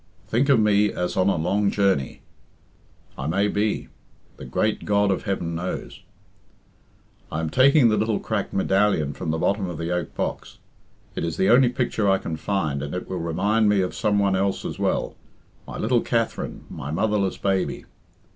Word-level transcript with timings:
Think 0.27 0.49
of 0.49 0.59
me 0.59 0.91
as 0.91 1.15
on 1.15 1.29
a 1.29 1.35
long 1.35 1.69
journey. 1.69 2.23
I 3.19 3.27
may 3.27 3.47
be 3.47 3.87
the 4.37 4.45
Great 4.45 4.83
God 4.83 5.11
of 5.11 5.25
heaven 5.25 5.53
knows. 5.53 6.01
"I 7.31 7.39
am 7.39 7.51
taking 7.51 7.89
the 7.89 7.97
little 7.97 8.19
cracked 8.19 8.51
medallion 8.51 9.13
from 9.13 9.29
the 9.29 9.37
bottom 9.37 9.67
of 9.69 9.77
the 9.77 9.91
oak 9.91 10.15
box. 10.15 10.57
It 11.13 11.23
is 11.23 11.37
the 11.37 11.51
only 11.51 11.69
picture 11.69 12.09
I 12.09 12.17
can 12.17 12.35
find, 12.35 12.81
and 12.81 12.95
it 12.95 13.07
will 13.07 13.19
remind 13.19 13.69
me 13.69 13.81
of 13.81 13.93
some 13.93 14.17
one 14.17 14.35
else 14.35 14.65
as 14.65 14.79
well 14.79 15.13
my 15.67 15.77
little 15.77 16.01
Katherine, 16.01 16.65
my 16.67 16.89
motherless 16.89 17.37
baby. 17.37 17.85